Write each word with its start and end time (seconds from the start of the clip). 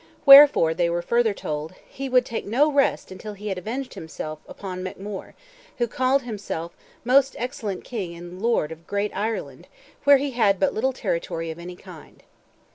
Wherefore 0.25 0.73
they 0.73 0.89
were 0.89 1.03
further 1.03 1.31
told, 1.35 1.75
"he 1.87 2.09
would 2.09 2.25
take 2.25 2.47
no 2.47 2.71
rest 2.71 3.11
until 3.11 3.33
he 3.33 3.49
had 3.49 3.59
avenged 3.59 3.93
himself 3.93 4.39
upon 4.47 4.83
MacMore, 4.83 5.35
who 5.77 5.87
called 5.87 6.23
himself 6.23 6.75
most 7.03 7.35
excellent 7.37 7.83
King 7.83 8.15
and 8.15 8.41
Lord 8.41 8.71
of 8.71 8.87
great 8.87 9.15
Ireland; 9.15 9.67
where 10.03 10.17
he 10.17 10.31
had 10.31 10.59
but 10.59 10.73
little 10.73 10.91
territory 10.91 11.51
of 11.51 11.59
any 11.59 11.75
kind." 11.75 12.23